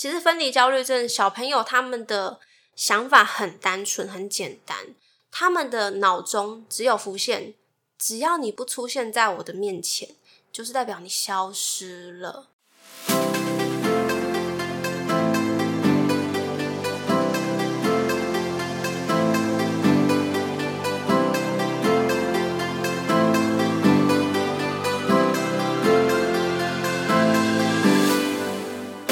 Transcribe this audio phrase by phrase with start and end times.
[0.00, 2.40] 其实分离焦虑症小朋友他们的
[2.74, 4.94] 想法很单纯、很简单，
[5.30, 7.52] 他们的脑中只有浮现，
[7.98, 10.08] 只要你不出现在我的面前，
[10.50, 12.48] 就是代表你消失了。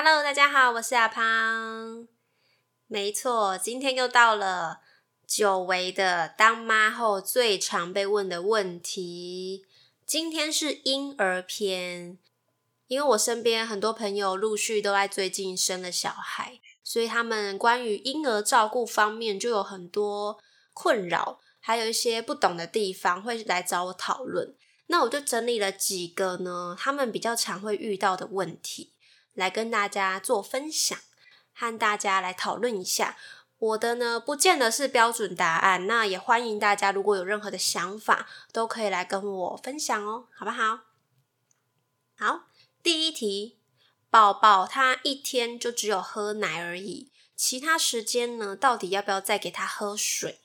[0.00, 2.06] ！Hello，大家好，我是阿胖。
[2.86, 4.78] 没错，今天又到了
[5.26, 9.66] 久违的当妈后最常被问的问题。
[10.06, 12.16] 今天是婴儿篇，
[12.86, 20.38] 因为我身边很多朋友陆续都在最近生了小孩，所以他们关于婴儿照顾方面就有很多
[20.72, 24.54] 困扰，还有一些不懂的地方会来找我讨论。
[24.86, 28.92] 那我就整理了几个呢，他们比较常会遇到的问题。
[29.34, 30.98] 来跟大家做分享，
[31.52, 33.16] 和大家来讨论一下。
[33.58, 40.80] 我的呢，不见得是标准答案，那也欢迎大家如果有任何的想法，都可以来跟我分享哦，好不好？
[42.16, 42.44] 好，
[42.82, 43.58] 第一题，
[44.10, 50.40] 宝宝他一天就只有喝奶而已，其他时间呢，到底要不要再给他喝水？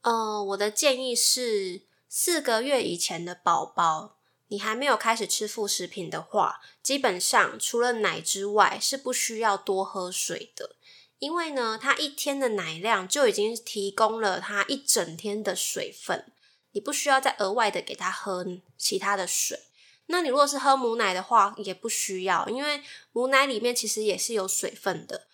[0.00, 4.18] 呃，我的建议是四个月以前的宝宝。
[4.52, 10.76] 你还没有开始吃副食品的话，基本上除了奶之外是不需要多喝水的，
[11.18, 16.30] 因为呢，他一天的奶量就已经提供了他一整天的水分，
[16.72, 18.46] 你不需要再额外的给他喝
[18.76, 19.58] 其他的水。
[20.08, 22.82] 那你如果是喝母奶的话，也不需要，因为
[23.12, 25.28] 母奶里面其实也是有水分的。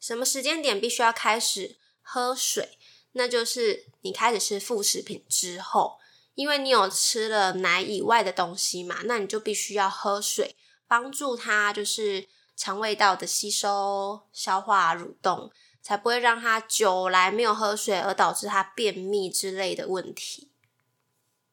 [0.00, 2.76] 什么时间点必须要开始喝水？
[3.12, 6.00] 那就是你开始吃副食品之后。
[6.38, 10.54] 因为你有吃了奶以外的东西嘛，那你就必须要喝水，
[10.86, 15.50] 帮助它就是肠胃道的吸收、消化、蠕动，
[15.82, 20.52] 才不会让它久来没有喝水而导致它便秘之类的问题。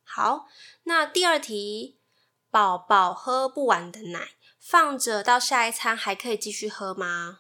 [0.04, 0.46] 好，
[0.84, 1.98] 那第二题，
[2.52, 7.40] 宝宝喝不完的奶放着到下一餐还可以继续喝吗？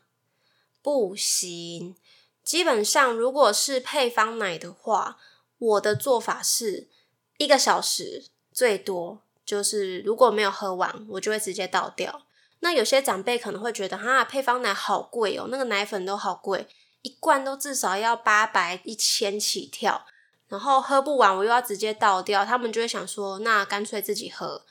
[0.81, 1.95] 不行，
[2.43, 5.19] 基本上如果是配方奶的话，
[5.59, 6.89] 我的做法是。
[7.37, 12.23] 一个小时最多就是，如果没有喝完，我就会直接倒掉。
[12.61, 16.67] 那有些长辈可能会觉得，哈，配方奶好贵哦，那个奶粉都好贵，
[17.03, 20.05] 一罐都至少要八百、一千起跳，
[20.47, 22.43] 然后喝不完，我又要直接倒掉。
[22.43, 24.63] 他们就会想说，那干脆自己喝，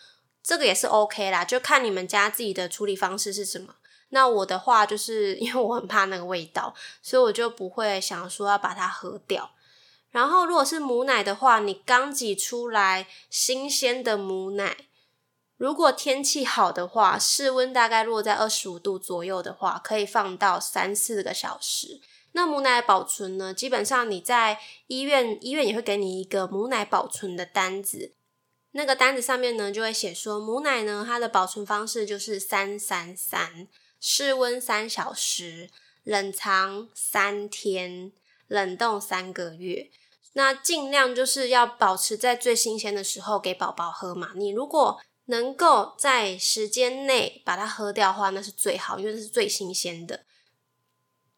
[0.42, 3.76] 这个也是 OK 啦，就看你们家自己的处理方式是什么。
[4.08, 9.50] 那我的话，就是因为我很怕那个味道，所以我就不会想说要把它喝掉。
[10.14, 14.76] 然后，如果是母奶的话，你刚挤出来新鲜的母奶，
[15.56, 22.00] 如果天气好的话，室温大概落在二十五度左右的话，可以放到三四个小时。
[22.30, 23.52] 那母奶保存呢？
[23.52, 28.12] 基本上你在医院，医院也会给你一个母奶保存的单子，
[28.70, 33.66] 那个单子上面呢就会写说，母奶呢它的保存方式就是三三三，
[33.98, 35.70] 室温三小时，
[36.04, 38.12] 冷藏三天，
[38.46, 39.90] 冷冻三个月。
[40.34, 44.32] 那尽量就是要保持在最新鲜的时候给宝宝喝嘛。
[44.34, 50.26] 你如果能够在时间内把它喝掉的话，那是最好，因为这是最新鲜的。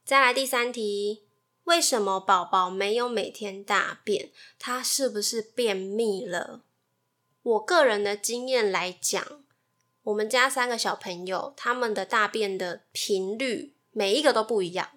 [0.05, 1.25] 再来第三题，
[1.65, 4.31] 为什么宝宝没有每天大便？
[4.59, 6.63] 他是不是便秘了？
[7.43, 9.45] 我个人的经验来讲，
[10.05, 14.91] 我们家三个小朋友他们的大便的频率每一个都不一样。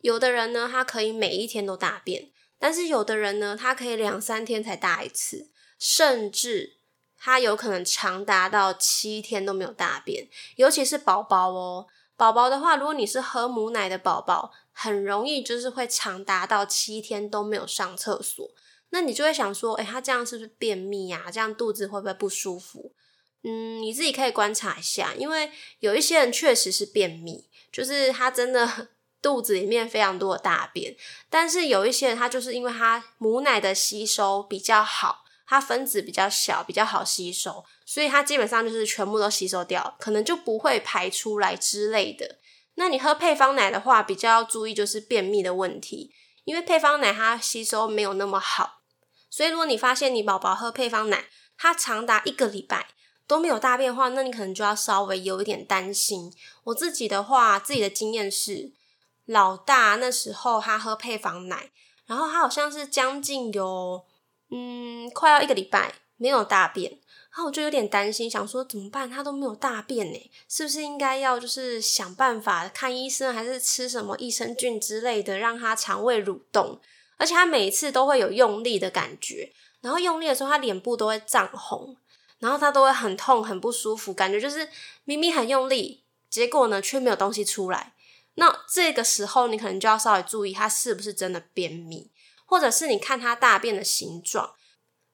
[0.00, 2.30] 有的人呢，他可以每一天都大便。
[2.60, 6.76] 但是有的人呢，他可以两三天才大一次，甚至
[7.16, 10.28] 他有可能长达到七天都没有大便。
[10.56, 11.86] 尤其是宝宝哦，
[12.16, 18.46] 宝宝的话，如果你是喝母奶的宝宝，很容易就是会长达到七天都没有上厕所。
[18.90, 21.30] 那你就会想说，诶，他这样是不是便秘啊？
[21.32, 22.92] 这样肚子会不会不舒服？
[23.42, 28.88] 嗯，你自己可以观察一下，因为有一些人确实是便秘，就是他真的。
[29.22, 30.96] 肚子里面非常多的大便，
[31.28, 42.38] 但是有一些人他就是因为他母奶的吸收比较好，它分子比较小，比较好吸收，所以它基本上就是全部都吸收掉，可能就不会排出来之类的。
[42.76, 46.14] 那你喝配方奶的话，比较要注意就是便秘的问题，
[46.44, 48.82] 因为配方奶它吸收没有那么好，
[49.28, 51.26] 所以如果你发现你宝宝喝配方奶，
[51.58, 52.86] 它长达一个礼拜
[53.26, 56.32] 都没有大便的话，那你可能就要稍微有一点担心。
[56.64, 58.72] 我自己的话，自己的经验是，
[59.26, 61.70] 老大那时候他喝配方奶，
[62.06, 64.04] 然后他好像是将近有
[64.50, 66.98] 嗯快要一个礼拜没有大便。
[67.32, 69.08] 然后我就有点担心，想说怎么办？
[69.08, 76.80] 他都没有大便呢，是不是应该要就是想办法看医生，还是吃什么益生菌之类的，让他肠胃蠕动？
[77.16, 81.96] 而且他每次都会有用力的感觉，然后用力的时候，他脸部都会涨红，
[82.40, 84.68] 然后他都会很痛、很不舒服，感觉就是
[85.04, 87.92] 明明很用力，结果呢却没有东西出来。
[88.34, 92.10] 那这个时候，你可能就要稍微注意他是不是真的便秘，
[92.46, 94.54] 或者是你看他大便的形状。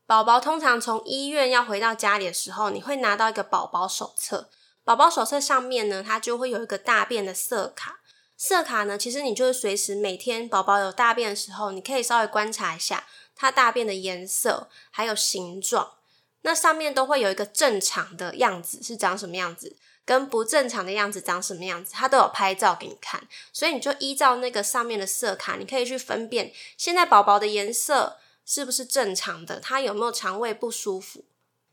[0.06, 4.50] 宝宝通常从医院要回到家里的时候，你会拿到一个宝宝手册。
[4.84, 7.98] 宝宝手册上面呢，它就会有一个大便的色卡。
[8.36, 13.04] 色卡呢，其实你就是随时每天宝宝有大便的时候，你可以稍微观察一下
[13.34, 15.94] 它大便的颜色还有形状。
[16.42, 19.76] 那上面都会有一个正常的样子是长什么样子，
[20.06, 23.29] 跟不正常的样子长什么样子，它都有拍照给你看。
[23.53, 28.17] 所以你就依照那个上面的色卡，你可以去分辨现在宝宝的颜色。
[28.49, 29.58] 是不是正常的？
[29.58, 31.25] 他有没有肠胃不舒服？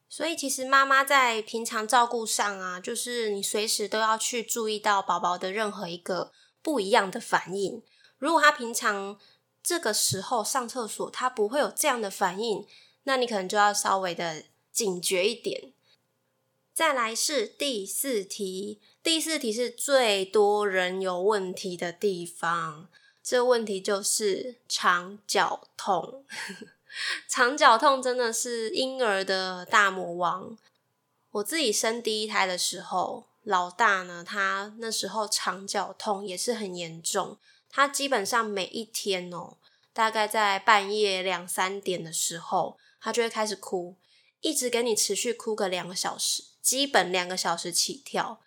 [0.09, 6.31] 所以其实妈妈在平常照顾上啊，就是你随时都要去注意到宝宝的任何一个
[6.63, 7.83] 不一样的反应。
[8.17, 9.19] 如果他平常
[9.61, 12.65] 这个时候上厕所，他不会有这样的反应，
[13.03, 15.72] 那你可能就要稍微的警觉一点。
[16.73, 22.89] 再来是第四题，第四题是最多人有问题的地方。
[23.21, 26.25] 这问题就是肠绞痛，
[27.29, 30.57] 肠绞痛真的是婴儿的大魔王。
[31.33, 37.37] 我自己生第一胎的时候，老大呢，他那时候肠绞痛也是很严重，
[37.69, 39.57] 他基本上每一天哦，
[39.93, 43.95] 大概在半夜两三点的时候，他就会开始哭，
[44.41, 48.39] 一直给你持续哭个两个小时，基本两个小时起跳，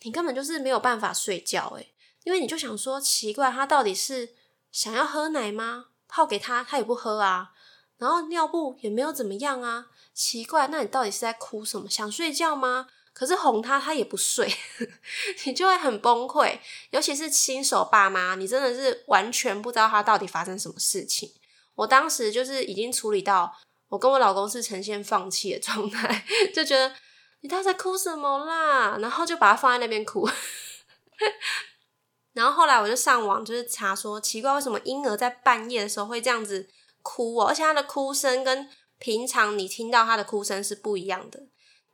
[0.00, 1.92] 你根本就是没有办法睡觉诶
[2.24, 4.34] 因为你就想说，奇怪，他到底是
[4.72, 5.86] 想要喝奶吗？
[6.08, 7.52] 泡给他，他也不喝啊。
[7.98, 11.88] 然后尿布也没有怎么样啊，奇怪，那你到底是在哭什么？
[11.88, 12.88] 想睡觉吗？
[13.12, 14.50] 可是哄他，他也不睡，
[15.44, 16.58] 你就会很崩溃。
[16.90, 21.30] 尤其是新手爸妈，你真的是完全不知道他到底发生什么事情。
[21.74, 23.54] 我当时就是已经处理到，
[23.88, 26.24] 我跟我老公是呈现放弃的状态，
[26.54, 26.94] 就觉得
[27.42, 28.98] 你到底在哭什么啦？
[28.98, 30.28] 然后就把他放在那边哭。
[32.32, 36.68] 然后后来我就上网，就是查说奇怪，为什么婴儿在半夜的时候会这样子
[37.02, 37.48] 哭哦？
[37.48, 41.42] 而且他的哭声跟平常你听到他的哭声是不一样的。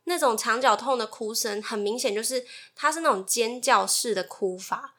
[0.03, 2.45] 那种肠绞痛的哭声，很明显就是
[2.75, 4.93] 他是那种尖叫式的哭法，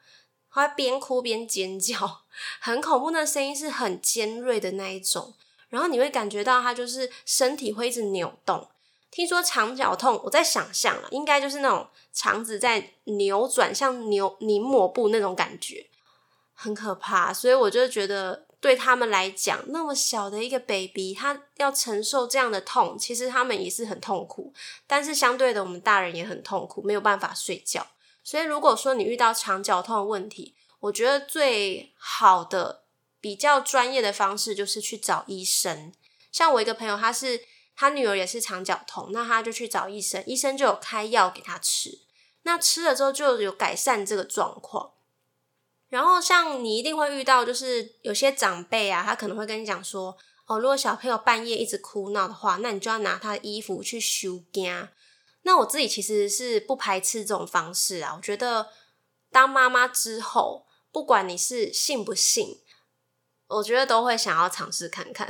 [0.51, 2.21] 他边哭边尖叫，
[2.59, 3.11] 很恐怖。
[3.11, 5.33] 那声音是很尖锐的那一种，
[5.69, 8.67] 然后你会感觉到他就是身体会一直扭动。
[9.11, 15.87] 听说肠绞痛，我在想象啊，应该就是那种肠子在扭转，像扭你抹布那种感觉，
[16.53, 17.33] 很可怕。
[17.33, 24.53] 所以我就觉得，对他们来讲，那么小的一个 baby，他要承受这样的痛，其实他们也是很痛苦。
[24.85, 27.87] 但是相对的，我们大人也很痛苦，没有办法睡觉。
[28.23, 32.83] 所以如果说你遇到肠绞痛的问题，我觉得最好的、
[33.19, 35.91] 比较专业的方式就是去找医生。
[36.31, 37.41] 像我一个朋友，他是。
[37.79, 42.01] 他女儿也是肠绞痛，那他就去找医生，医生就有开药给他吃，
[42.41, 44.95] 那吃了之后就有改善这个状况。
[45.87, 54.91] 然后像你一定会遇到，就是有些长辈啊，他可能会跟你讲说，哦，如果小朋友半夜一直哭闹的话，那你就要拿他的衣服去修家。
[55.43, 58.67] 那我自己其实是不排斥这种方式啊，我觉得
[59.31, 62.59] 当妈妈之后，不管你是信不信。
[63.47, 65.27] 我觉得都会想要尝试看看，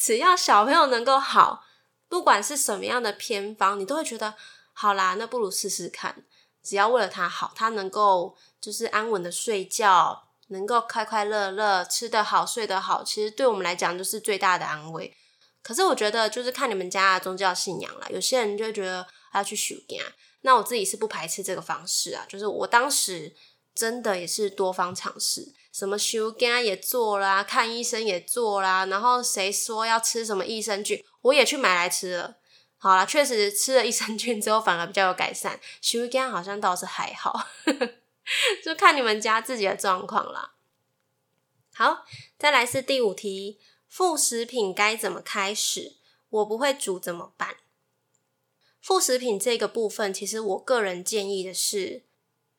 [0.00, 1.66] 只要小朋友能够好，
[2.08, 4.34] 不管是什么样的偏方，你都会觉得
[4.72, 6.24] 好啦，那不如试试看。
[6.62, 15.14] 只要为了他好，他能够就是安稳的睡觉，能够快快乐乐吃得好、睡得好，其实对我们来讲就是最大的安慰。
[15.62, 20.02] 可是我觉得就是看你们家的宗教信仰啦，有些人就觉得要去许愿，
[20.40, 23.36] 那我自己是不排斥这个方式啊，就是我当时
[23.74, 25.52] 真的也是多方尝试。
[25.72, 32.36] 什么修肝也做啦，看医生也做啦，然后谁说要吃什么益生菌，我也去买来吃了。
[32.76, 35.60] 好了，确实吃了益生菌之后，反而比较有改善。
[35.80, 37.48] 修肝好像倒是还好，
[38.64, 40.54] 就看你们家自己的状况啦。
[41.74, 42.04] 好，
[42.38, 43.58] 再来是第五题，
[43.88, 45.96] 副食品该怎么开始？
[46.30, 47.56] 我不会煮怎么办？
[48.80, 52.04] 副食品这个部分，其实我个人建议的是，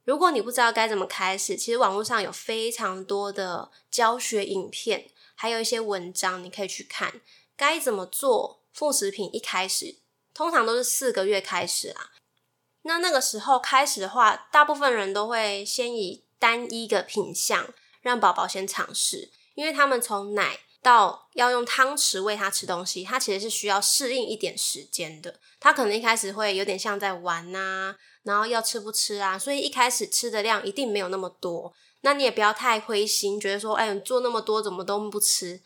[0.03, 7.21] 如果你不知道该怎么开始，其实网络上有非常多的教学影片，还有一些文章，你可以去看
[7.55, 9.29] 该怎么做副食品。
[9.33, 9.97] 一开始
[10.33, 12.11] 通常都是四个月开始啦。
[12.83, 20.59] 那那个时候开始的话，大部分人都会先以单一个品相让宝宝先尝试，因为他们从奶。
[20.83, 25.39] 到要用汤匙喂他吃东西，他其实是需要适应一点时间的。
[25.59, 31.73] 他可能一开始会有点像在玩呐，然后要吃不吃啊，所以一开始吃的量一定没有那么多。
[32.01, 35.61] 那你也不要太灰心，觉得说，哎，你做那么多怎么都不吃？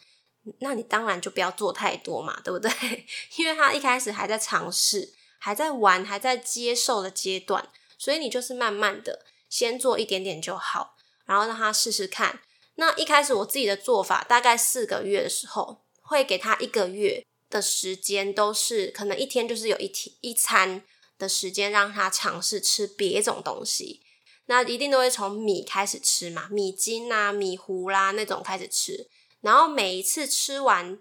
[0.59, 2.69] 那你当然就不要做太多嘛，对不对？
[3.37, 10.95] 因为他一开始还在尝试，还在玩，还在接受的阶段，所以你就是慢慢的先做一点点就好，
[11.25, 12.41] 然后让他试试看。
[12.75, 20.83] 那一开始我自己的做法，大概四个月的时候，会给他一个月的时间，都是可能一天就是有一天一餐
[21.17, 24.01] 的时间，让他尝试吃别种东西。
[24.47, 29.09] 那一定都会从米开始吃嘛，米筋啊、米糊啦那种开始吃。
[29.41, 30.99] 然后每一次吃完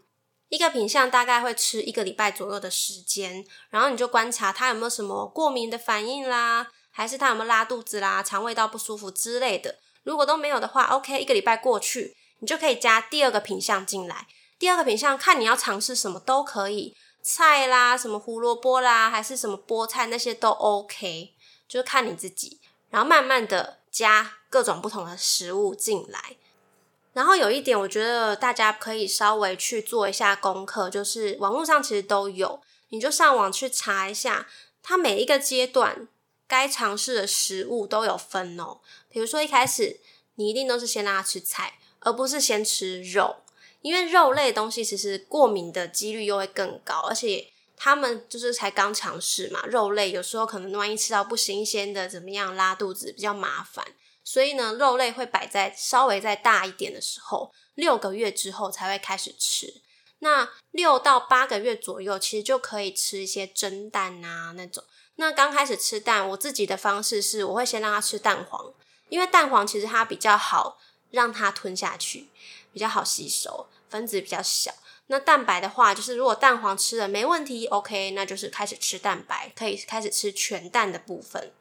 [0.49, 3.45] 一个品相，大概会吃一个礼拜左右的时间。
[3.71, 9.79] 然后你就观察他有没有什么过敏的反应啦，还是他有没有拉肚子啦、肠胃道不舒服之类的。
[10.03, 14.27] 如果都没有的话，OK，一个礼拜过去，你就可以加第二个品相进来。
[14.59, 16.95] 第二个品相看你要尝试什么都可以，
[17.25, 21.33] 菜啦，什么胡萝卜啦，还是什么菠菜那些都 OK，
[21.67, 22.61] 就看你自己。
[22.91, 26.37] 然后慢慢的加各种不同的食物进来。
[27.15, 34.47] 然后有一点，我觉得大家可以稍微去做一下功课，就是网络上其实都有，你就上网去查一下，
[34.83, 36.07] 它每一个阶段。
[36.47, 39.99] 该尝试的食物都有分哦，比如说一开始
[40.35, 43.37] 你一定都是先让他吃菜，而不是先吃肉，
[43.85, 53.85] 因为肉类东西其实过敏的几率又会更高，而且他们就是才刚尝试嘛，肉类有时候可能万一吃到不新鲜的怎么样，拉肚子比较麻烦，
[54.25, 59.83] 所以呢，肉类会摆在稍微再大一点的时候，六个月之后才会开始吃。
[60.21, 64.83] 那六到八个月左右，其实就可以吃一些蒸蛋啊那种。
[65.17, 68.73] 那刚开始吃蛋，我自己的方式是，我会先让他吃蛋黄，
[69.11, 70.79] 因为蛋黄其实它比较好
[71.11, 72.29] 让它吞下去，
[72.75, 74.71] 比较好吸收，分子比较小。
[75.07, 81.53] 那蛋白的话，就是如果蛋黄吃了没问题，OK，那就是开始吃蛋白，可以开始吃全蛋的部分。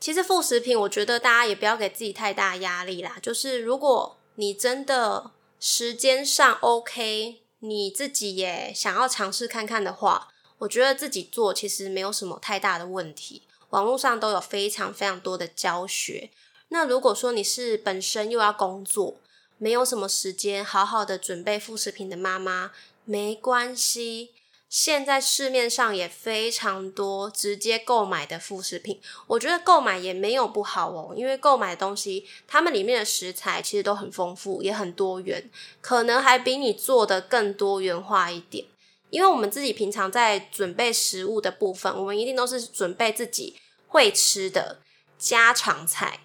[0.00, 3.18] 其实副食品，我觉得大家也不要给自己太大压力啦。
[3.22, 5.30] 就是如果你真的
[5.60, 10.28] 时间上 OK，你自己也想要尝试看看的话。
[10.60, 16.30] 我觉得自己做其实没有什么太大的问题，网络上都有非常非常多的教学。
[16.68, 19.16] 那如果说你是本身又要工作，
[19.60, 22.72] 没有什么时间好好的准备副食品的妈妈，
[23.04, 24.30] 没关系。
[24.70, 35.50] 现在市面上也非常多直接购买的副食品，我觉得购买也没有不好哦，因为购买的东西，它们里面的食材其实都很丰富，也很多元，
[35.82, 38.64] 可能还比你做的更多元化一点。
[39.10, 44.78] 因为我们自己平常在准备食物的部分，我们一定都是准备自己会吃的
[45.18, 46.20] 家常菜，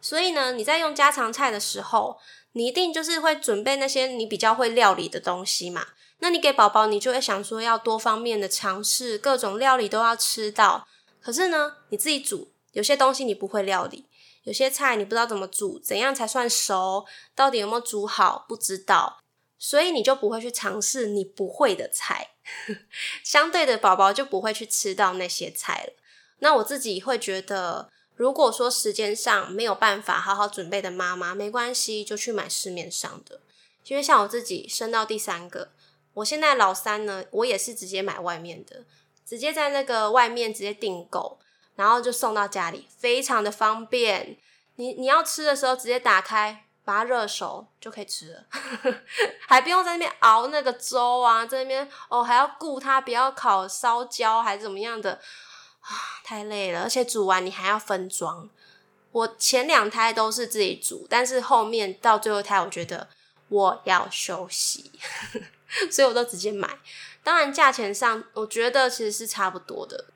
[0.00, 2.18] 所以呢，你在用家常菜的时候，
[2.54, 5.86] 你一定就是会准备那些你比较会料理的东西嘛。
[6.18, 10.88] 那你给宝宝，你就会想说要多方面的尝试，各种料理都要吃到。
[11.20, 14.06] 可是呢，你自己煮，有些东西你不会料理，
[14.44, 19.20] 有些菜你不知道怎么煮，怎样才算熟，到底有没有煮好，不知道。
[19.58, 22.30] 所以你就不会去尝试你不会的菜，
[23.24, 25.92] 相对的宝宝就不会去吃到那些菜了。
[26.40, 33.40] 那我自己会觉得，如果说时间上没有办法好好准备的妈妈，没关系，就去买市面上的。
[33.86, 35.70] 因为像我自己生到第三个，
[36.14, 38.84] 我现在老三呢，我也是直接买外面的，
[39.26, 41.38] 直接在那个外面直接订购，
[41.76, 44.38] 然后就送到家里，非常的方便。
[44.76, 46.60] 你你要吃的时候直接打开。
[46.86, 48.44] 把它热熟就可以吃了，
[49.48, 55.18] 还不用在那边熬那个粥啊，在那边哦还要顾它不要烤烧焦还是怎么样的，
[56.22, 56.82] 太累了。
[56.82, 58.48] 而且煮完你还要分装。
[59.12, 63.08] 我前两胎都是自己煮，但是后面到最后胎，我觉得
[63.48, 64.90] 我要休息，
[65.90, 66.78] 所以我都直接买。
[67.22, 70.06] 当然价钱上，我觉得其实是差不多的，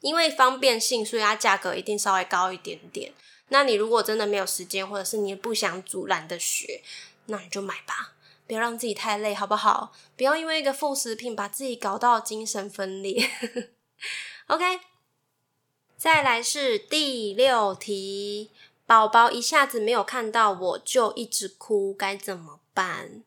[0.00, 3.12] 因为方便性，所以它价格一定稍微高一点点。
[3.48, 6.82] 那你如果真的没有时间，或者是你不想煮、懒得学，
[7.26, 8.14] 那你就买吧，
[8.48, 9.92] 不要让自己太累，好不好？
[10.16, 13.30] 不要因为一个副食品把自己搞到精神分裂。
[14.48, 14.80] OK，
[15.96, 18.50] 再来是第六题，
[18.86, 23.22] 宝宝一下子没有看到我就一直哭，该怎么办？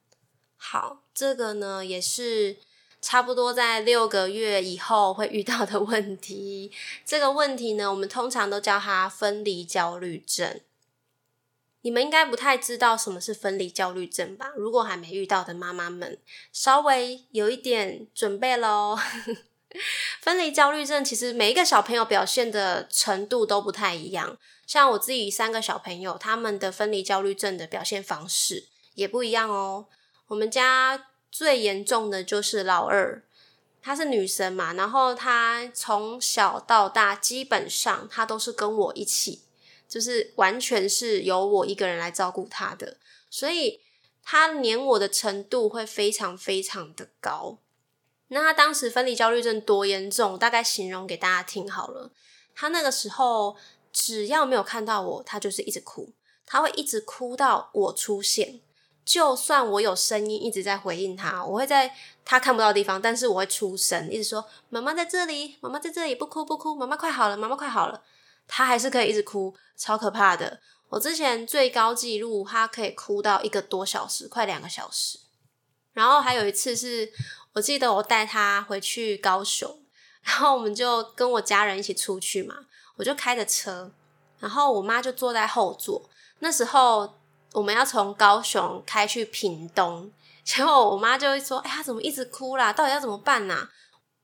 [0.55, 2.57] 好，这个呢也是
[3.01, 6.71] 差不多在六个月以后会遇到的问题。
[7.03, 10.59] 这个问题呢，我们通常都叫它分离焦虑症。
[11.81, 14.51] 你们应该不太知道什么是分离焦虑症吧？
[14.55, 16.19] 如果还没遇到的妈妈们，
[16.51, 18.97] 稍微有一点准备喽。
[20.21, 24.37] 分离焦虑症其实每一个小朋友表现的程度都不太一样。
[24.65, 29.87] 像我自己三个小朋友，他们的分离焦虑症的表现方式也不一样哦。
[30.27, 33.23] 我们家最严重的就是老二，
[33.81, 39.41] 她是女生嘛，然后她从小到大基本上她都是跟我一起。
[39.89, 42.97] 就是完全是由我一个人来照顾他的，
[43.29, 43.79] 所以
[44.21, 47.57] 他黏我的程度会非常非常的高。
[48.29, 50.37] 那他当时分离焦虑症多严重？
[50.37, 52.11] 大概形容给大家听好了。
[52.55, 53.55] 他那个时候
[53.93, 56.13] 只要没有看到我，他就是一直哭，
[56.45, 58.61] 他会一直哭到我出现。
[59.05, 68.03] 就算我有声音一直在回应他，我会在他看不到的地方，但是我会出声，一直说：“妈妈在这里，妈妈在这里，不哭不哭，妈妈快好了，妈妈快好了。”
[68.49, 70.59] 他还是可以一直哭，超可怕的。
[70.89, 75.19] 我之前最高纪录，他可以哭到一个多小时，快两个小时。
[75.93, 77.11] 然后还有一次是，
[77.57, 79.79] 我记得我带他回去高雄，
[80.21, 82.55] 然后我们就跟我家人一起出去嘛，
[82.97, 83.91] 我就开着车，
[84.39, 86.07] 然后我妈就坐在后座。
[86.39, 87.15] 那时候
[87.53, 90.11] 我们要从高雄开去屏东，
[90.43, 92.71] 结果我妈就会说：“哎，他怎么一直哭啦？
[92.71, 93.69] 到底要怎么办呢？”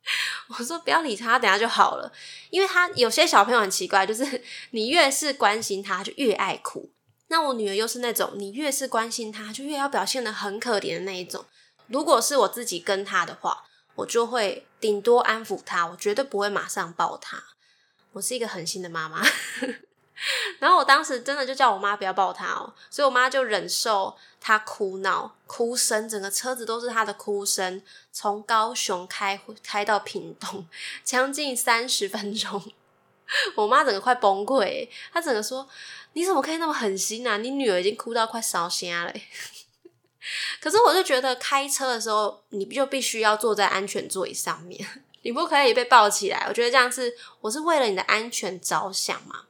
[0.50, 2.12] 我说不要理他，等下就好了。
[2.52, 6.92] 因为他有些小朋友很奇怪，就是 你越是关心他，就越爱哭。
[7.30, 11.44] 那我女儿又是那种，你越是关心他，就越要表现的很可怜的那一种。
[11.88, 13.64] 如果是我自己跟他的话，
[13.96, 17.44] 我就会顶多安抚他，我绝对不会马上抱他。
[18.14, 19.22] 我是一个狠心的妈妈。
[20.60, 30.66] 然后我当时真的就叫我妈不要抱他哦，所以我妈就忍受他哭闹、哭声，整个车子都是他的哭声，从高雄开开到屏东，
[31.04, 32.72] 将近三十分钟。
[33.56, 35.68] 我妈整个快崩溃，她整个说
[36.14, 37.38] ：“你怎么可以那么狠心啊？
[37.38, 39.14] 你女儿已经哭到快烧瞎了。”
[40.62, 44.88] 可是我就觉得开车的时候，你就必须要坐在安全座椅上面，
[45.24, 46.46] 你不可以被抱起来。
[46.48, 49.46] 我觉得这样是我是为了你的安全着想嘛。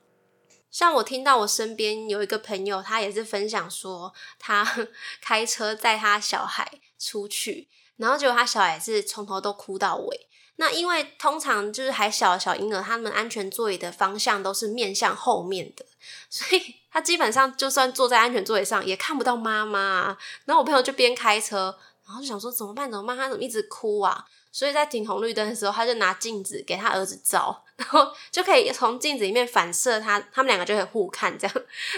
[0.71, 4.87] 像我听到我身边有一个朋友，他也是分享说，他
[5.21, 10.27] 开车载他小孩出去，然后结果他小孩是从头都哭到尾。
[10.55, 15.85] 那因为通常就是还小的小婴儿，他们安全座椅的方向都是面向后面的，
[16.29, 20.15] 所以他基本上就算坐在安全座椅上，也看不到妈妈。
[20.45, 21.75] 然后我朋友就边开车，
[22.05, 22.89] 然后就想说怎么办？
[22.89, 23.17] 怎么办？
[23.17, 24.23] 他怎么一直哭啊？
[24.51, 31.55] 所以在停红绿灯的时候，他就拿镜子给他儿子照，然后就可以从镜子里面反射他，他们两个就可以互看这样，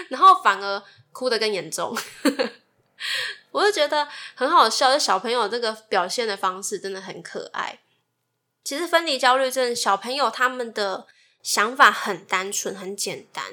[0.08, 0.82] 然后反而
[1.12, 1.94] 哭得更严重。
[3.52, 7.80] 我就觉得很好笑，就小朋友这个表现的方式真的很可爱。
[8.64, 11.06] 其实分离焦虑症小朋友他们的
[11.42, 13.44] 想法很单纯、很简单，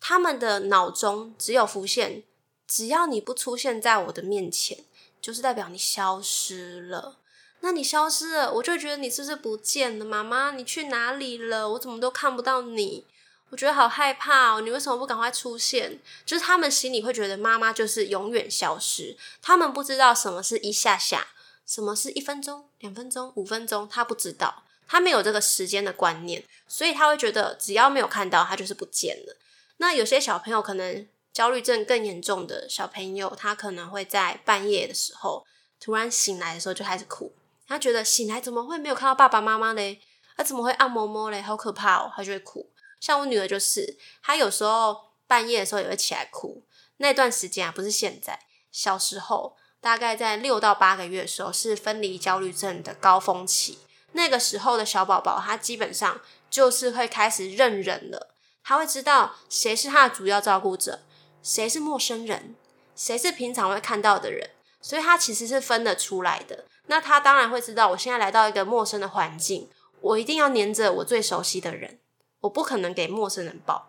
[0.00, 2.22] 他们的脑中只有浮现：
[2.66, 4.78] 只要你不出现在我的面前，
[5.20, 7.16] 就是代表你消失了。
[7.60, 10.04] 那你消失了，我就觉得你是不是不见了？
[10.04, 11.68] 妈妈，你去哪里了？
[11.70, 13.04] 我怎么都看不到你，
[13.50, 14.60] 我觉得好害怕哦！
[14.60, 16.00] 你为什么不赶快出现？
[16.24, 21.26] 就是他们心里会觉得妈妈就是永远消失，他们不知道什么是一下下，
[21.66, 29.36] 什么是一分钟、两分钟、五分钟，他不知道，他没有这个时间的观念，所以他会觉得只要没有看到他就是不见了。
[29.78, 35.44] 那有些小朋友可能焦虑症更严重的小朋友，他可能会在半夜的时候
[35.80, 37.32] 突然醒来的时候就开始哭。
[37.66, 40.00] 他觉得醒来怎么会没有看到爸爸妈妈嘞？
[40.36, 41.42] 他怎么会按摩摸嘞？
[41.42, 42.12] 好可怕哦！
[42.14, 42.70] 他就会哭。
[43.00, 46.62] 像我女儿就是，她有时候半夜的时候也会起来哭。
[46.96, 48.40] 那段时间啊，不是现在，
[48.72, 53.78] 小时候大概在六到八个月的时候是分离焦虑症的高峰期。
[54.12, 58.34] 那个时候的小宝宝，他基本上就是会开始认人了。
[58.68, 61.00] 他会知道谁是他的主要照顾者，
[61.42, 62.54] 谁是陌生人，
[62.94, 64.50] 谁是平常会看到的人，
[64.82, 66.66] 所以他其实是分得出来的。
[66.88, 69.70] 那他当然会知道，我现在来到一个陌生的环境，
[70.02, 71.98] 我一定要黏着我最熟悉的人，
[72.40, 73.88] 我不可能给陌生人抱。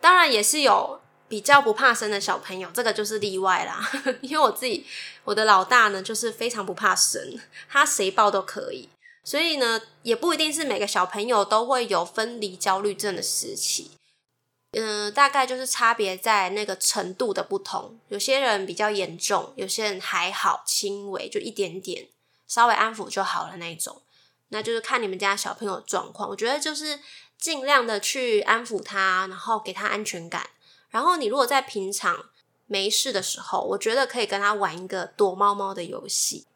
[0.00, 3.88] 当然也是有比较不怕生的小朋友，这个就是例外啦。
[4.20, 4.84] 因为我自己，
[5.22, 7.38] 我的老大呢，就是非常不怕生，
[7.68, 8.88] 他谁抱都可以。
[9.24, 13.92] 所以呢，也不一定是每个小朋友都会有分离焦虑症的时期。
[14.72, 22.08] 嗯，大概就是差别在那个程度的不同，有些人比较严重，有些人还好，轻微，就一点点，
[22.48, 24.02] 稍微安抚就好了那种。
[24.48, 26.98] 那就是看你们家小朋友状况，我觉得就是
[27.38, 30.48] 尽量的去安抚他，然后给他安全感。
[30.88, 32.30] 然后你如果在平常
[32.66, 36.46] 没事的时候，我觉得可以跟他玩一个躲猫猫的游戏。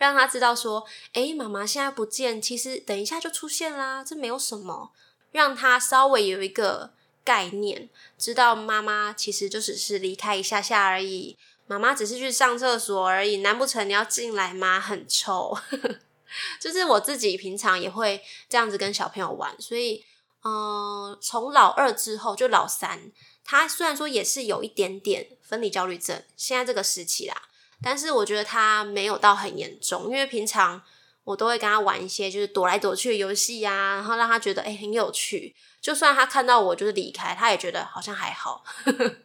[0.00, 4.92] 让他知道说，诶，妈妈现在不见，其实等一下就出现啦，这没有什么，
[5.30, 11.36] 让他稍微有一个概念，知道妈妈其实就只是离开一下下而已，
[11.66, 14.80] 妈妈只是去上厕所而已，难不成你要进来吗？
[14.80, 15.58] 很臭。
[16.58, 20.02] 就是我自己平常也会这样子跟小朋友玩，所以，
[20.44, 23.12] 嗯，从老二之后就老三，
[23.44, 27.49] 他虽然说也是有一点点分离焦虑症，现在这个时期啦，
[27.82, 30.82] 但是我觉得他没有到很严重，因为平常
[31.24, 38.64] 我都会跟他玩一些就是躲来躲去的游戏呀，然后让他觉得哎很有趣，就算他看到我就是离开，他也觉得好像还好。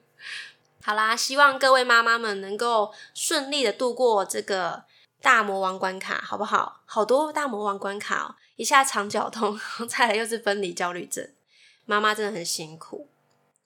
[0.83, 4.85] 好啦，希望各位妈妈们能够顺利的度过这个。
[5.21, 6.81] 大魔王关卡好不好？
[6.85, 11.27] 好多大魔王关卡哦，一下肠绞痛， 再来又是分离焦虑症，
[11.85, 13.09] 妈妈真的很辛苦。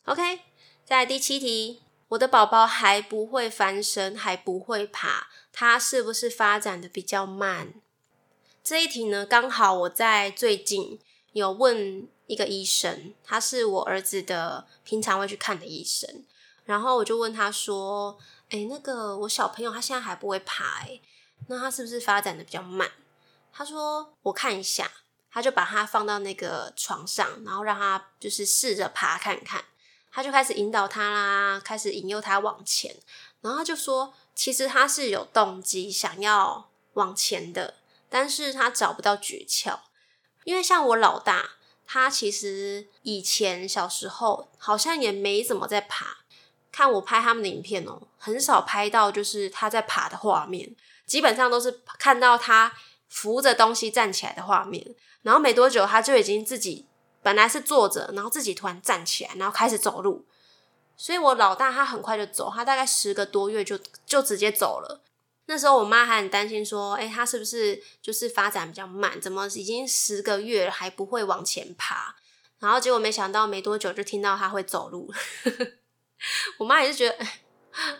[0.05, 0.39] OK，
[0.85, 7.73] 再来第七题，我的宝宝还不会翻身，还不会爬，他是不是发展的比较慢？
[8.63, 10.99] 这一题呢，刚好我在最近
[11.33, 16.25] 有问一个医生，他是我儿子的平常会去看的医生，
[16.65, 18.17] 然后我就问他说
[18.49, 20.99] ：“哎，那个我小朋友他现在还不会爬，哎。”
[21.47, 22.91] 那他是不是发展的比较慢？
[23.53, 24.91] 他说：“我看一下。”
[25.31, 29.63] 他就把他放到那个床上，然后让他就是试着爬看看。
[30.11, 32.95] 他就开始引导他啦，开始引诱他往前。
[33.41, 37.75] 然后他就说：“其实他是有动机想要往前的，
[38.09, 39.79] 但是他找不到诀窍。
[40.43, 41.51] 因为像我老大，
[41.85, 46.17] 他其实以前小时候好像也没怎么在爬。
[46.71, 52.71] 看我拍他们的影片哦，很少拍到就是他在爬的画面。”基本上都是看到他
[53.07, 56.85] 扶着东西站起来的画面，然后没多久他就已经自己
[57.21, 60.25] 本来是坐着，然后自己突然站起来，然后开始走路。
[60.95, 65.01] 所以我老大他很快就走，他大概十个多月就就直接走了。
[65.45, 69.19] 那时候我妈还很担心说：“哎，他是不是就是发展比较慢？
[69.19, 72.15] 怎么已经十个月还不会往前爬？”
[72.59, 75.11] 然后结果没想到没多久就听到他会走路。
[76.59, 77.17] 我妈也是觉得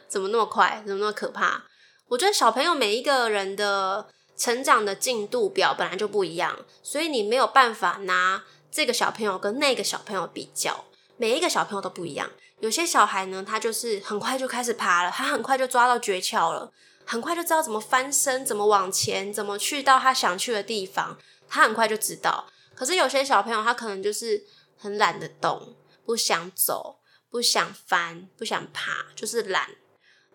[0.08, 1.64] 怎么那么快，怎么那么可怕？
[2.10, 10.86] 我觉得小朋友每一个人的成长的进度表本来就不一样，所以你没有办法拿这个小朋友跟那个小朋友比较。
[11.18, 12.30] 每一个小朋友都不一样，
[12.62, 16.72] 有些小孩呢，他就是很快就开始爬了，他很快就抓到诀窍了，
[17.04, 21.18] 很快就知道怎么翻身、怎么往前、怎么去到他想去的地方，
[21.50, 22.48] 他很快就知道。
[22.74, 24.42] 可是有些小朋友，他可能就是
[24.78, 29.70] 很懒得动，不想走，不想翻，不想爬，就是懒。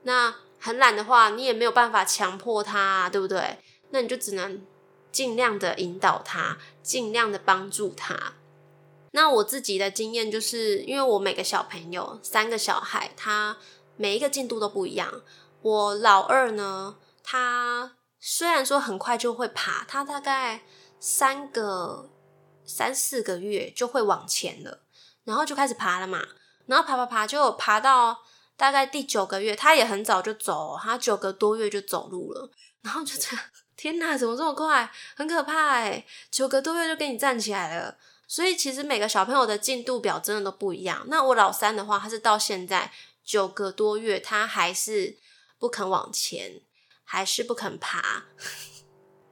[0.02, 3.56] 那很懒的话，你也没有办法强迫他，对不对？
[3.88, 4.60] 那你就只能
[5.14, 8.34] 尽量的引导他，尽量的帮助他。
[9.12, 13.56] 那我自己的经验就是，因为我每个小朋友三个小孩，他
[13.96, 15.22] 每一个进度都不一样。
[15.62, 20.62] 我老二呢，他虽然说很快就会爬，他大概
[20.98, 22.10] 三个
[22.64, 24.80] 三四个月就会往前了，
[25.22, 26.26] 然后就开始爬了嘛，
[26.66, 28.24] 然后爬爬爬就爬到。
[28.56, 32.48] 大概第九个月，他也很早就走，他九个多月就走路了，
[32.82, 33.44] 然后就这样，
[33.76, 34.90] 天哪，怎么这么快？
[35.14, 36.04] 很可怕哎！
[36.30, 41.04] 九个多月就给你站起来了，所以其实每个小朋友的进度表真的都不一样。
[41.08, 42.92] 那我老三的话，他是到现在
[43.24, 45.16] 九个多月，他还是
[45.58, 46.60] 不肯往前，
[47.04, 48.26] 还是不肯爬。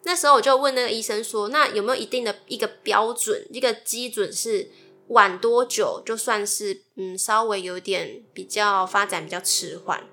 [0.05, 4.70] 那时候我就问那个医生说：“那有没有一定的一个标准，一个基准是？”
[5.09, 10.09] 晚多久就算是嗯稍微有点比较发展比较迟缓？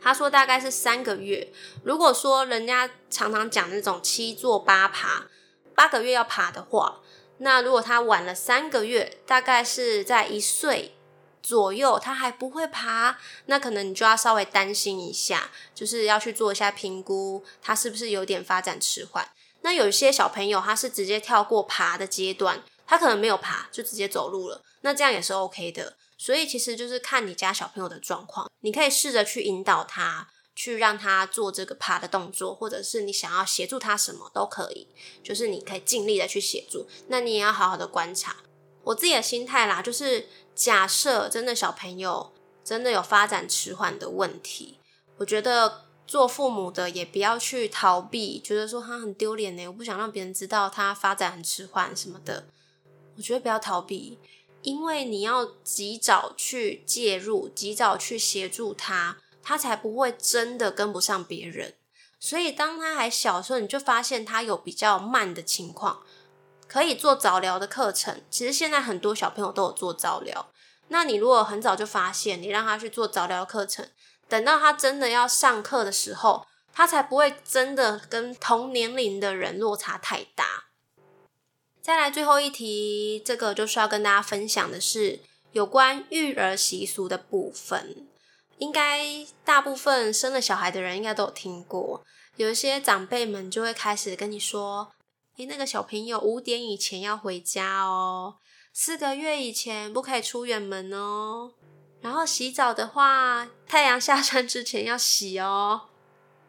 [0.00, 1.52] 他说大概是三个月。
[1.84, 5.26] 如果说人家常常讲那种七坐八爬，
[5.74, 7.00] 八个月要爬的话，
[7.38, 10.96] 那如果他晚了三个月，大概是在一岁
[11.42, 19.28] 左右，他还不会爬，那可能你就要稍微担心一下，就是要去做一下评估，他是不是有点发展迟缓？
[19.62, 22.62] 那有一些小朋友他是直接跳过爬的阶段。
[22.88, 25.96] 他可能没有爬，就直接走路了，那这样也是 OK 的。
[26.16, 34.88] 所以其实就是看你家小朋友的状况，你可以试着去引导他，去让他做这个爬的动作，或者是你想要协助他什么都可以，
[35.22, 36.86] 就是你可以尽力的去协助。
[37.08, 38.36] 那你也要好好的观察。
[38.84, 42.32] 我自己的心态啦，就是假设真的小朋友
[42.64, 44.78] 真的有发展迟缓的问题，
[45.18, 52.46] 我觉得做父母的也不要去逃避，觉得说他很丢脸呢，我不想让别人知道他发展很迟缓什么的。
[53.16, 54.18] 我觉得不要逃避，
[54.66, 61.76] 因为你要及早去介入，及早去协助他，他才不会真的跟不上别人。
[62.18, 66.02] 所以当他还小的时候，你就发现他有比较慢的情况，
[66.66, 68.22] 可以做早疗的课程。
[68.28, 70.50] 其实现在很多小朋友都有做早疗。
[70.88, 73.88] 那你如果很早就发现，你让他去做早疗课程，
[74.28, 80.64] 等到他真的要上课的时候，他才不会真的跟同年龄的人落差太大。
[81.86, 85.20] 再来最后一题，这个就是要跟大家分享的是
[85.52, 88.08] 有关育儿习俗的部分。
[88.58, 94.90] 应该大部分生了小孩的人应该都有听过，有一些长辈们就会开始跟你说
[95.38, 98.38] ：“诶，那个小朋友五点以前要回家哦，
[98.72, 101.52] 四个月以前不可以出远门哦。
[102.00, 105.82] 然后洗澡的话，太阳下山之前要洗哦。”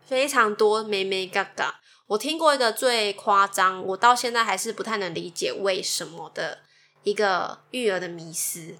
[0.03, 1.79] 非常多咩咩嘎嘎。
[2.07, 6.59] 我听过一个最夸张，我到现在还是不太能理解为什么的
[7.03, 8.77] 一个育儿的迷思。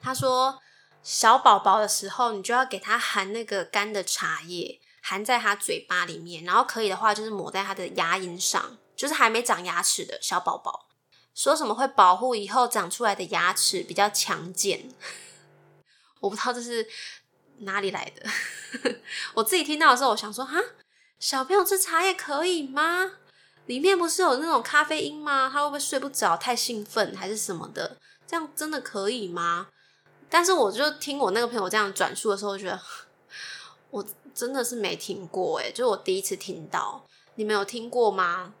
[0.00, 0.58] 他说，
[1.02, 10.88] 小宝宝的时候，你就要给他含那个干的茶叶，含在他嘴巴里面，然后可以的话，就是抹在他的牙龈上，就是还没长牙齿的小宝宝，
[11.34, 14.88] 说什么会保护以后长出来的牙齿比较强健。
[16.20, 16.88] 我不知道这是
[17.58, 18.30] 哪里来的。
[19.34, 20.58] 我自己听到的时候，我想说，哈。
[21.18, 23.12] 小朋友吃茶叶可以吗？
[23.66, 25.50] 里面不是有那种咖啡因吗？
[25.52, 26.36] 他会不会睡不着？
[26.36, 27.96] 太兴奋还是什么的？
[28.26, 29.68] 这样真的可以吗？
[30.28, 32.80] 但是我就听我那个朋友这样转述的时候，我觉得
[33.90, 37.06] 我真的是没听过诶，就是我第一次听到。
[37.36, 38.54] 你们有听过吗？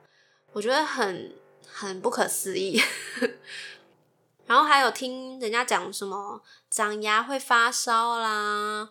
[0.52, 1.34] 我觉得很
[1.66, 2.80] 很不可思议。
[4.46, 6.40] 然后还有听人家讲什么
[6.70, 8.88] 长牙会发烧啦。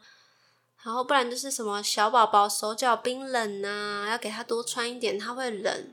[0.86, 5.88] 然后不然就是什么小宝宝手脚冰冷啊，要给他多穿一点，他会冷。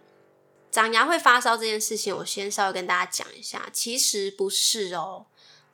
[0.70, 5.24] 长牙会发烧这件事情，我先稍微跟大家讲一下，其实不是哦。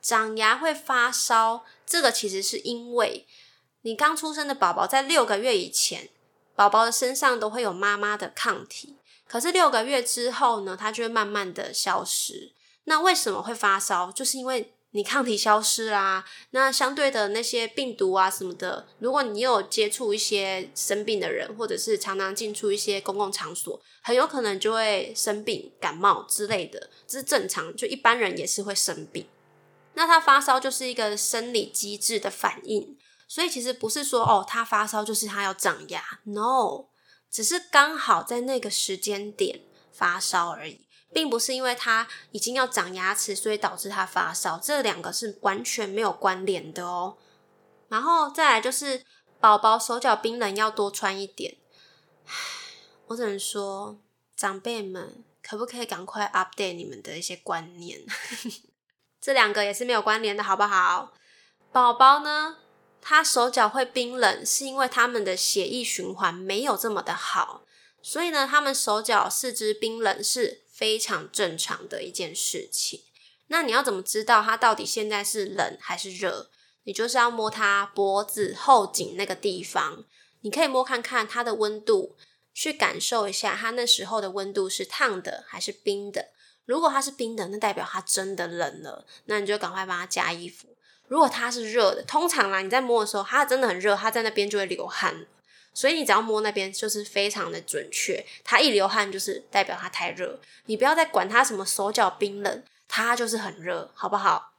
[0.01, 3.27] 长牙会发烧，这个其实是因为
[3.81, 6.07] 你刚出生的宝宝在六个月以前，
[6.55, 8.95] 宝宝的身上都会有妈妈的抗体，
[9.27, 12.53] 可是六个月之后呢，它就会慢慢的消失。
[12.85, 14.09] 那为什么会发烧？
[14.13, 29.27] 就是因为你抗体消失啦，那相对的那些病毒啊什么的，如果你有接触一些生病的人，或者是常常进出一些公共场所，很有可能就会生病、感冒之类的，这是正常，就一般人也是会生病。
[29.93, 32.97] 那他发烧就是一个生理机制的反应，
[33.27, 36.85] 所以其实不是说哦，他发烧就是他要长牙，no，
[37.29, 40.87] 只是刚好在那个时间点发烧而已。
[41.11, 47.17] 并不是因为他已经要长牙齿，所以导致他发烧，这两个是完全没有关联的哦。
[47.87, 49.03] 然后再来就是
[49.39, 51.57] 宝宝手脚冰冷，要多穿一点。
[53.07, 53.97] 我只能说，
[54.35, 58.05] 长辈们可不可以赶快 update 你们的一些观念？
[59.19, 61.13] 这两个也是没有关联的，好不好？
[61.71, 62.57] 宝宝呢，
[63.01, 67.63] 他手脚会冰冷，是因为他们的血液循环没有这么的好，
[68.03, 70.61] 所以呢，他们手脚四肢冰冷是。
[70.79, 73.01] 非常正常的一件事情。
[73.47, 76.49] 那你要怎么知道它到底现在是冷还是热？
[76.85, 80.05] 你就是要摸它脖子后颈那个地方，
[80.39, 82.15] 你可以摸看看它的温度，
[82.53, 86.29] 去感受一下它那时候的温度是烫的还是冰的。
[86.65, 90.77] 如果它是冰的，那代表它真的冷了，那你就赶快帮他加衣服。
[91.07, 95.27] 如果它是热的，通常啦，你在摸的时候，它真的很热，它在那边就会流汗。
[95.79, 98.21] 所以你只要摸那边，就是非常的准确。
[98.43, 100.37] 他一流汗，就是代表他太热。
[100.65, 104.51] 你不要再管他什么手脚冰冷，他就是很热，好不好？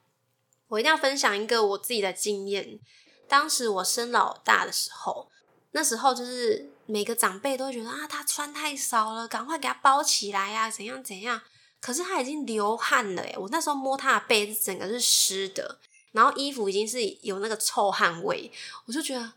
[0.69, 2.81] 我一定要分享一个我自己的经验。
[3.29, 5.31] 当时我生老大的时候，
[5.73, 11.43] 那时候就是每个长辈都会觉得啊，他穿太少了，赶快给他包起来呀，怎样怎样。
[11.83, 15.79] 可是他已经流汗了，诶我那时候摸他的背，整个是湿的，
[16.13, 18.51] 然后衣服已经是有那个臭汗味，
[18.87, 19.35] 我就觉得。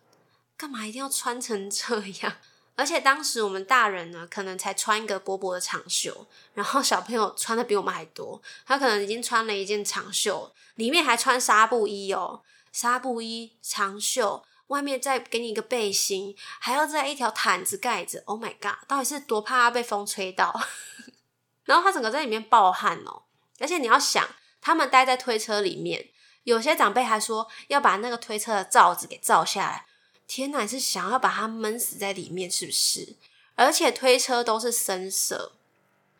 [0.64, 2.34] 干嘛一定要穿成这样？
[2.78, 8.42] 而且当时我们大人呢，可能才穿一个薄薄的长袖，然后小朋友穿的比我们还多。
[8.66, 18.24] 他可能已经穿了一件长袖，里面还穿纱布衣哦，纱布衣长袖，外面再给你一个背心，还要再一条毯子盖着。
[18.26, 18.88] Oh my god！
[18.88, 20.62] 到底是多怕被风吹到？
[21.66, 23.24] 然后他整个在里面暴汗哦。
[23.60, 24.26] 而且你要想，
[24.62, 26.08] 他们待在推车里面，
[26.44, 29.88] 有些长辈还说要把那个推车的罩子给罩下来。
[30.28, 33.16] 天哪，是想要把它闷死在里面，是不是？
[33.56, 35.52] 而且推车都是深色，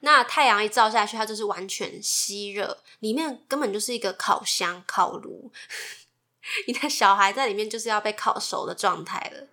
[0.02, 5.52] 那太阳一照下去，它就是完全吸热，里面根本就是一个烤箱、烤炉。
[6.68, 9.48] 你的小孩在里面就是要被烤熟的状态了。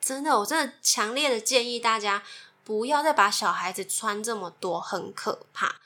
[0.00, 2.22] 真的，我真的强烈的建议大家
[2.62, 5.80] 不要再把小孩子穿这么多，很可怕。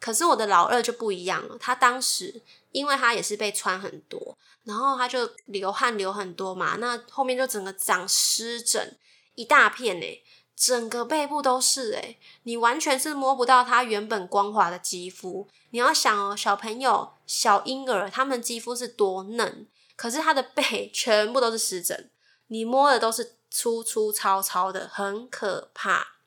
[0.00, 4.38] 可是我的老二就不一样了，他当时因为他也是被穿很多。
[4.64, 8.96] 然后他就流汗流很多嘛，那后面就整个长湿疹
[9.34, 10.22] 一大片诶，
[10.54, 15.48] 整个背部都是诶，你完全是摸不到他原本光滑的肌肤。
[15.70, 22.10] 你要想哦，小朋友、小婴儿，他们肌肤是多嫩，可是他的背 全部都是湿疹，
[22.48, 26.18] 你摸的都是粗粗糙糙的，很可怕。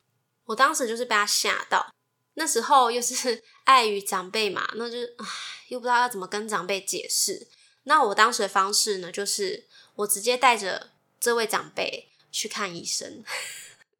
[0.46, 1.92] 我当时就是被他吓到，
[2.34, 5.26] 那时候又是 碍于长辈嘛，那就唉，
[5.68, 7.48] 又不知道要怎么跟长辈解释。
[7.88, 13.22] 那我当时的方式呢，就是我直接带着这位长辈去看医生，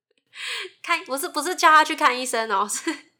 [0.82, 3.12] 看不是不是叫他去看医生哦，是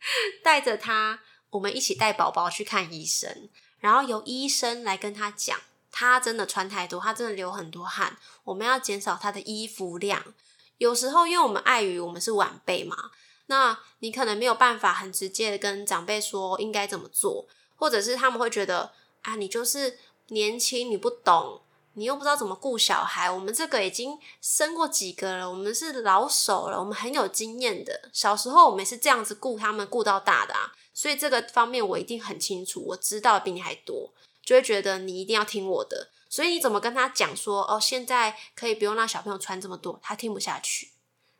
[0.43, 3.49] 带着他，我们一起带宝宝去看医生，
[3.79, 5.57] 然后由医生来跟他讲，
[5.93, 10.35] 他真的穿太多，他真的流很多汗，我们要减少他的衣服量。
[10.79, 13.13] 有时候因为我们碍于我们是晚辈嘛，
[13.47, 20.01] 那你可能没有办法很直接的跟长辈说应该怎么做，或者是他们会觉得啊，你就是。
[20.29, 21.61] 年轻你不懂，
[21.95, 23.31] 你又不知道怎么顾小孩。
[23.31, 28.11] 我们这个已经生过几个了，我们是老手了，我们很有经验的。
[28.13, 34.13] 小时候我们是这样子顾他们顾到大的啊，所以这个方面我一定很清楚，我知道比你还多，
[34.45, 36.11] 就会觉得你一定要听我的。
[36.29, 40.91] 所以你怎么跟他讲说哦，现在可以不用让小朋友穿这么多，他听不下去。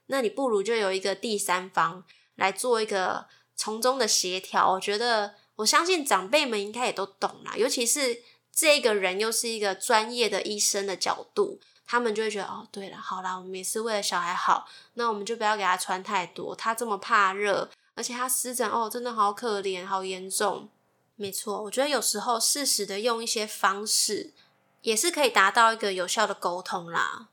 [0.07, 2.05] 那你不如就有一个第三方
[2.37, 4.73] 来做一个从中的协调。
[4.73, 8.23] 我觉得我相信长辈们应该也都懂啦，尤其是。
[8.57, 16.57] 这个人又是一个专业的医生的角度，他们就会觉得哦，对了，好啦，我们也是为了小孩好，那我们就不要给他穿太多。
[16.57, 20.71] 他这么怕热，而且他湿疹哦，真的好可怜，好严重。
[21.17, 24.33] 没错，我觉得有时候适时的用一些方式，
[24.81, 27.29] 也是可以达到一个有效的沟通啦。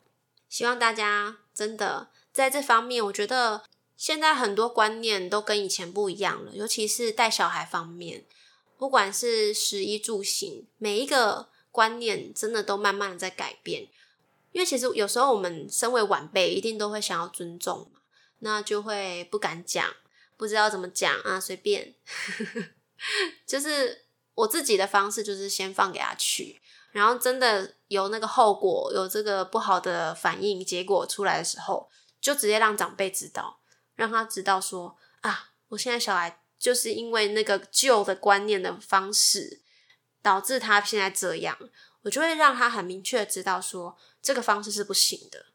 [0.50, 3.64] 希望大家真的在这方面，我觉得
[3.96, 8.26] 现在很多观念都跟以前不一样了，尤其是带小孩方面。
[8.84, 13.88] 不管是食衣住行，每一个观念真的都慢慢的在改变。
[14.52, 18.02] 因为其实有时候我们身为晚辈，一定都会想要尊重嘛，
[18.40, 19.90] 那就会不敢讲，
[20.36, 21.96] 不知道怎么讲啊，随便。
[23.48, 24.04] 就是
[24.36, 26.60] 我自己的方式，就是先放给他去，
[26.92, 33.62] 然后真的有那个后果，有这个不好的反应结果出来的时候，就直接让长辈知道，
[33.96, 36.42] 让他知道说啊，我现在小孩。
[36.64, 39.60] 就是因为那个旧的观念的方式，
[40.22, 41.58] 导致他现在这样，
[42.04, 45.48] 我就会让他很明确知道说这个方式是不行的，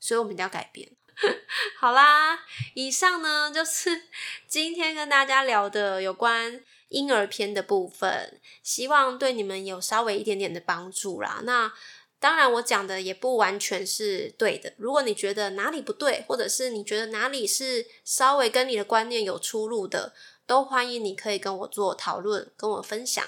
[0.00, 0.90] 所以我们一定要改变。
[1.78, 2.40] 好啦，
[2.74, 4.08] 以上呢就是
[4.48, 11.42] 今天跟大家聊的有关婴儿篇的部分，希望对你们有稍微一点点的帮助啦。
[11.44, 11.72] 那
[12.18, 14.72] 当然，我讲的也不完全是对的。
[14.78, 20.14] 如果你觉得哪里不对，或者是你觉得哪里是稍微跟你的观念有出入的，
[20.46, 23.24] 都欢迎你可以跟我做讨论，跟我分享。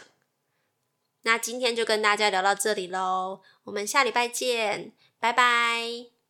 [1.23, 6.18] 那今天就跟大家聊到这里喽，我们下礼拜见，拜拜。